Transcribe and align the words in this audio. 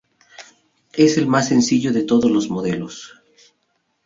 Es 0.93 1.19
el 1.19 1.27
más 1.27 1.49
sencillo 1.49 1.93
de 1.93 2.01
todos 2.03 2.31
los 2.31 2.49
modelos. 2.49 3.13